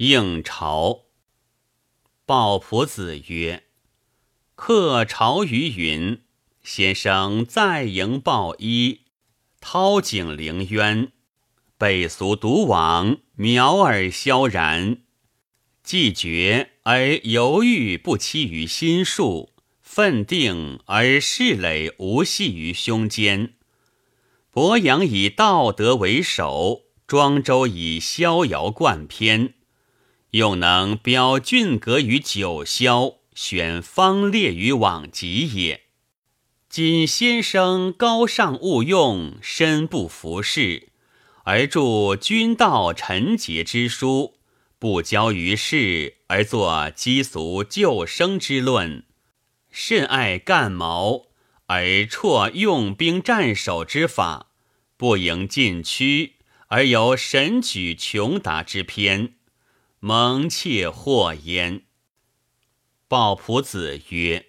[0.00, 1.02] 应朝。
[2.24, 3.64] 鲍仆子曰
[4.56, 6.22] ：“客朝于云，
[6.62, 9.02] 先生在营报衣，
[9.60, 11.12] 涛景凌渊，
[11.76, 15.02] 北俗独往，渺而萧然。
[15.82, 23.52] 既决而犹豫不期于心术，奋定而势垒无系于胸间。
[24.50, 29.54] 博阳以道德为首。”庄周以逍遥冠篇，
[30.32, 35.82] 又能标俊格于九霄，选方烈于往极也。
[36.68, 40.90] 今先生高尚勿用，身不服事，
[41.42, 44.34] 而著君道臣节之书，
[44.78, 49.02] 不交于世，而作积俗救生之论，
[49.72, 51.22] 甚爱干毛，
[51.66, 54.50] 而辍用兵战守之法，
[54.96, 56.34] 不迎禁区。
[56.68, 59.34] 而有神举穷达之篇，
[60.02, 61.82] 蒙窃祸焉。
[63.06, 64.46] 鲍仆子曰：“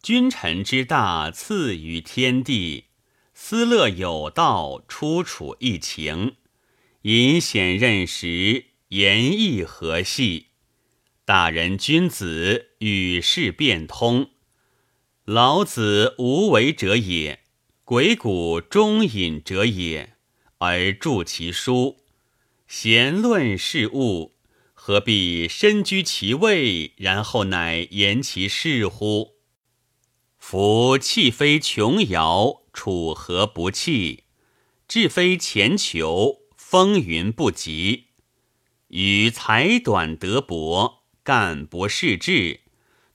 [0.00, 2.84] 君臣之大，次于天地；
[3.34, 6.36] 思乐有道，出处一情。
[7.02, 10.50] 隐显任时，言意和系。
[11.24, 14.30] 大人君子，与世变通。
[15.24, 17.40] 老子无为者也，
[17.84, 20.14] 鬼谷忠隐者也。”
[20.58, 21.96] 而著其书，
[22.68, 24.36] 闲论事物，
[24.84, 29.34] 何必身居其位，然后乃言其事乎？
[30.40, 34.24] 夫气非琼瑶，楚何不弃？
[34.88, 38.06] 志非前求，风云不及。
[38.88, 42.62] 与才短德薄，干不识志，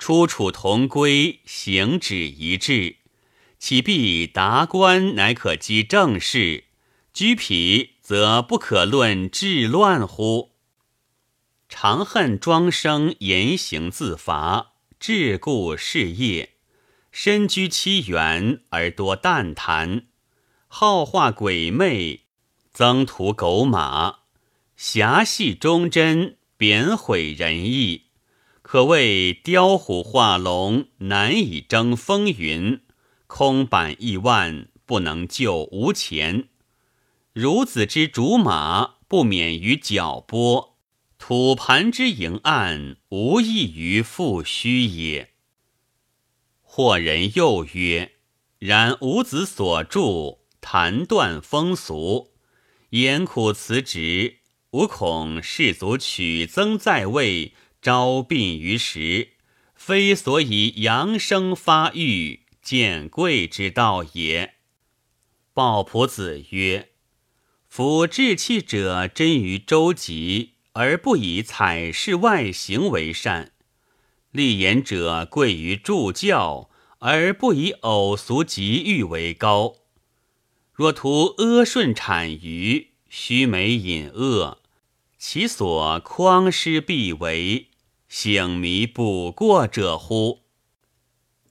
[0.00, 2.96] 出处同归，行止一致，
[3.60, 6.64] 岂必达官乃可积政事？
[7.14, 7.44] 居否
[8.02, 10.51] 则不可论治乱乎？
[11.74, 16.50] 常恨庄生言行自伐，桎梏事业，
[17.10, 20.04] 身居妻园而多淡谈，
[20.68, 22.24] 好化鬼魅，
[22.74, 24.16] 增图狗马，
[24.76, 28.08] 侠戏忠贞，贬毁仁义，
[28.60, 32.82] 可谓雕虎画龙，难以争风云，
[33.26, 36.50] 空板亿万，不能救无钱。
[37.32, 40.71] 孺子之竹马，不免于脚剥；
[41.24, 45.30] 土盘之营案，无异于复虚也。
[46.60, 48.14] 或人又曰
[48.58, 52.32] ：“然吾子所著，谈断风俗，
[52.90, 54.38] 言苦辞直，
[54.72, 59.34] 吾恐士卒取增在位，招病于时，
[59.76, 64.54] 非所以扬声发育、见贵之道也。”
[65.54, 66.88] 鲍仆子曰。
[67.68, 73.48] 夫志气者真于周集，而不以采饰外形为善；
[74.30, 79.76] 立言者贵于助教，而不以偶俗极欲为高。
[80.72, 84.58] 若图阿顺产于虚美隐恶，
[85.18, 87.68] 其所匡师必为
[88.08, 90.40] 醒迷补过者乎？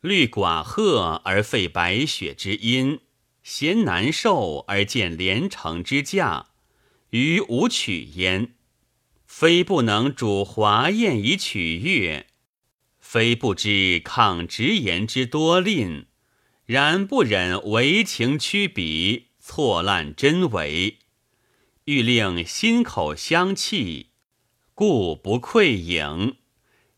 [0.00, 3.00] 虑寡赫而废白雪之音。
[3.42, 6.48] 嫌难受而见连城之驾，
[7.10, 8.48] 于无取焉；
[9.28, 12.26] 非不能主华宴以取悦，
[12.98, 16.06] 非不知抗直言之多吝，
[16.64, 20.98] 然不忍为情曲笔，错滥真伪，
[21.84, 24.08] 欲令心口相契，
[24.74, 26.36] 故不愧影，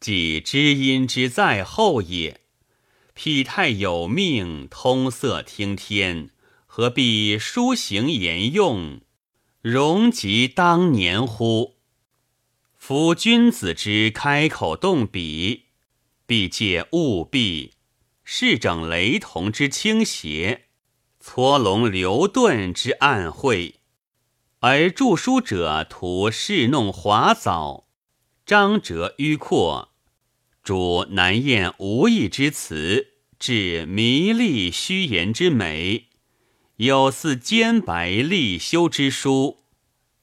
[0.00, 2.40] 即知音之在后也。
[3.14, 6.30] 匹太有命，通塞听天。
[6.66, 9.02] 何必书行言用，
[9.60, 11.81] 容及当年乎？
[12.84, 15.66] 夫君子之开口动笔，
[16.26, 17.74] 必借务必
[18.24, 20.64] 事整雷同之倾斜，
[21.20, 23.74] 搓龙流顿之暗晦；
[24.58, 27.86] 而著书者图侍弄华藻，
[28.44, 29.92] 张折迂阔，
[30.64, 36.08] 主难厌无意之词，致迷丽虚言之美。
[36.78, 39.58] 有似坚白立修之书，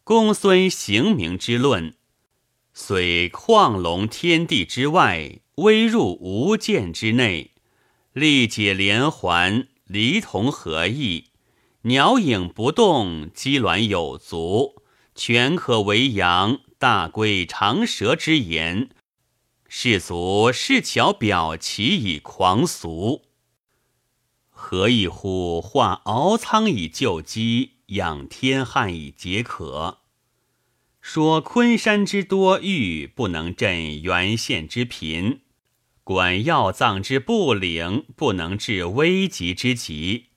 [0.03, 1.95] 公孙行名之论，
[2.81, 7.51] 虽旷龙天地之外，微入无间之内，
[8.13, 11.25] 历解连环，离同合意，
[11.81, 14.81] 鸟影不动，鸡卵有足，
[15.13, 18.89] 全可为阳，大龟长蛇之言，
[19.67, 23.23] 士卒视巧表其以狂俗。
[24.49, 25.61] 何以乎？
[25.61, 29.97] 化敖仓以救饥，养天旱以解渴。
[31.11, 35.39] 说昆山之多玉不能镇原县之贫，
[36.03, 40.27] 管要葬之不灵不能治危急之急。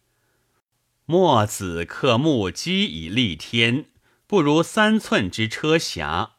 [1.04, 3.84] 墨子刻木积以立天，
[4.26, 6.30] 不如三寸之车匣；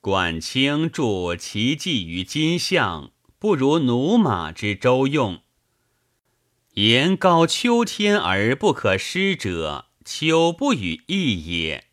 [0.00, 5.42] 管清铸奇迹于金像，不如驽马之周用。
[6.76, 11.88] 言高秋天而不可失者，秋不与易也。